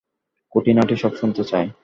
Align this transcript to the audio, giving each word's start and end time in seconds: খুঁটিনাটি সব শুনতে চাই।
খুঁটিনাটি 0.55 0.95
সব 0.95 1.13
শুনতে 1.15 1.43
চাই। 1.43 1.65